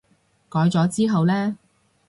[0.49, 1.59] 改咗之後呢？